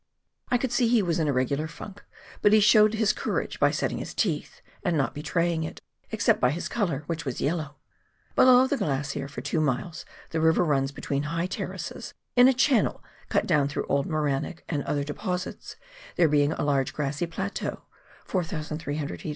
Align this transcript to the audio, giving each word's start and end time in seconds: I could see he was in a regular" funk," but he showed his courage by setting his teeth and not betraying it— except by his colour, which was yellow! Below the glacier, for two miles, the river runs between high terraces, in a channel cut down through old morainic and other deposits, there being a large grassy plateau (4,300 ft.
I 0.49 0.57
could 0.57 0.71
see 0.71 0.87
he 0.87 1.03
was 1.03 1.19
in 1.19 1.27
a 1.27 1.31
regular" 1.31 1.67
funk," 1.81 2.03
but 2.41 2.53
he 2.53 2.59
showed 2.59 2.95
his 2.95 3.13
courage 3.13 3.59
by 3.59 3.69
setting 3.69 3.99
his 3.99 4.15
teeth 4.15 4.59
and 4.83 4.97
not 4.97 5.13
betraying 5.13 5.63
it— 5.63 5.79
except 6.11 6.41
by 6.41 6.49
his 6.49 6.67
colour, 6.67 7.03
which 7.05 7.23
was 7.23 7.39
yellow! 7.39 7.75
Below 8.35 8.65
the 8.65 8.77
glacier, 8.77 9.27
for 9.27 9.41
two 9.41 9.61
miles, 9.61 10.03
the 10.31 10.41
river 10.41 10.65
runs 10.65 10.91
between 10.91 11.21
high 11.29 11.45
terraces, 11.45 12.15
in 12.35 12.47
a 12.47 12.51
channel 12.51 13.03
cut 13.29 13.45
down 13.45 13.67
through 13.67 13.85
old 13.89 14.07
morainic 14.07 14.63
and 14.67 14.81
other 14.85 15.03
deposits, 15.03 15.75
there 16.15 16.27
being 16.27 16.51
a 16.53 16.63
large 16.63 16.93
grassy 16.95 17.27
plateau 17.27 17.83
(4,300 18.25 19.19
ft. 19.19 19.29